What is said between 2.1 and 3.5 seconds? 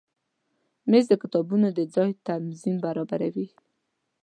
تنظیم برابروي.